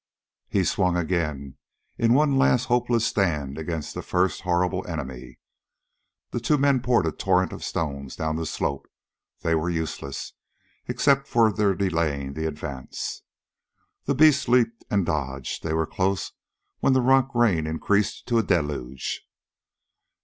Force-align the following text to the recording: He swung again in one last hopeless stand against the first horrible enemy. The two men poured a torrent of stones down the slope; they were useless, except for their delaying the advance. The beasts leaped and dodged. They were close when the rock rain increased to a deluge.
He 0.49 0.63
swung 0.63 0.97
again 0.97 1.57
in 1.99 2.15
one 2.15 2.35
last 2.35 2.65
hopeless 2.65 3.05
stand 3.05 3.59
against 3.59 3.93
the 3.93 4.01
first 4.01 4.41
horrible 4.41 4.83
enemy. 4.87 5.37
The 6.31 6.39
two 6.39 6.57
men 6.57 6.81
poured 6.81 7.05
a 7.05 7.11
torrent 7.11 7.53
of 7.53 7.63
stones 7.63 8.15
down 8.15 8.35
the 8.35 8.47
slope; 8.47 8.89
they 9.41 9.53
were 9.53 9.69
useless, 9.69 10.33
except 10.87 11.27
for 11.27 11.53
their 11.53 11.75
delaying 11.75 12.33
the 12.33 12.47
advance. 12.47 13.21
The 14.05 14.15
beasts 14.15 14.47
leaped 14.47 14.83
and 14.89 15.05
dodged. 15.05 15.61
They 15.61 15.73
were 15.75 15.85
close 15.85 16.31
when 16.79 16.93
the 16.93 17.01
rock 17.01 17.35
rain 17.35 17.67
increased 17.67 18.25
to 18.29 18.39
a 18.39 18.43
deluge. 18.43 19.21